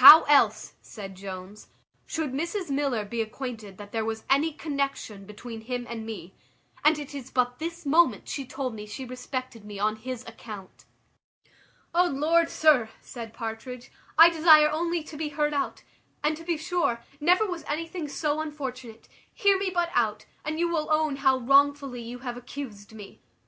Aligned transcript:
"How 0.00 0.24
else," 0.24 0.72
said 0.82 1.14
Jones, 1.14 1.68
"should 2.04 2.32
Mrs 2.32 2.70
Miller 2.70 3.04
be 3.04 3.22
acquainted 3.22 3.78
that 3.78 3.92
there 3.92 4.04
was 4.04 4.24
any 4.28 4.52
connexion 4.52 5.24
between 5.26 5.60
him 5.60 5.86
and 5.88 6.04
me? 6.04 6.34
And 6.84 6.98
it 6.98 7.14
is 7.14 7.30
but 7.30 7.60
this 7.60 7.86
moment 7.86 8.26
she 8.28 8.44
told 8.44 8.74
me 8.74 8.84
she 8.84 9.04
respected 9.04 9.64
me 9.64 9.78
on 9.78 9.94
his 9.94 10.26
account." 10.26 10.86
"O 11.94 12.08
Lord, 12.08 12.50
sir," 12.50 12.88
said 13.00 13.32
Partridge, 13.32 13.92
"I 14.18 14.28
desire 14.28 14.72
only 14.72 15.04
to 15.04 15.16
be 15.16 15.28
heard 15.28 15.54
out; 15.54 15.84
and 16.24 16.36
to 16.36 16.42
be 16.42 16.56
sure, 16.56 17.04
never 17.20 17.46
was 17.46 17.62
anything 17.68 18.08
so 18.08 18.40
unfortunate: 18.40 19.06
hear 19.32 19.56
me 19.56 19.70
but 19.72 19.90
out, 19.94 20.26
and 20.44 20.58
you 20.58 20.68
will 20.68 20.88
own 20.90 21.14
how 21.14 21.38
wrongfully 21.38 22.02
you 22.02 22.18
have 22.26 22.36
accused 22.36 22.92
me. 22.92 23.20